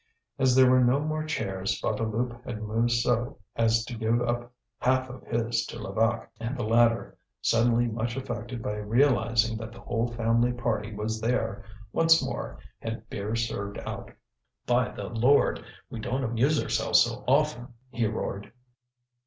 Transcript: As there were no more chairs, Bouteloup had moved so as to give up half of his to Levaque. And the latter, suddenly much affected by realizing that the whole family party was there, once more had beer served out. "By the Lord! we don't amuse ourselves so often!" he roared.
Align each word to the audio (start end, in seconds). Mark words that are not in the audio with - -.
As 0.39 0.55
there 0.55 0.67
were 0.67 0.83
no 0.83 0.99
more 0.99 1.23
chairs, 1.25 1.79
Bouteloup 1.79 2.43
had 2.43 2.63
moved 2.63 2.89
so 2.89 3.37
as 3.55 3.85
to 3.85 3.95
give 3.95 4.19
up 4.19 4.51
half 4.79 5.11
of 5.11 5.21
his 5.27 5.63
to 5.67 5.77
Levaque. 5.77 6.27
And 6.39 6.57
the 6.57 6.63
latter, 6.63 7.19
suddenly 7.39 7.85
much 7.85 8.17
affected 8.17 8.63
by 8.63 8.77
realizing 8.77 9.59
that 9.59 9.71
the 9.71 9.79
whole 9.81 10.07
family 10.07 10.53
party 10.53 10.91
was 10.95 11.21
there, 11.21 11.63
once 11.93 12.19
more 12.19 12.57
had 12.81 13.07
beer 13.11 13.35
served 13.35 13.77
out. 13.85 14.09
"By 14.65 14.89
the 14.89 15.05
Lord! 15.07 15.63
we 15.91 15.99
don't 15.99 16.23
amuse 16.23 16.59
ourselves 16.59 16.97
so 17.01 17.23
often!" 17.27 17.67
he 17.91 18.07
roared. 18.07 18.51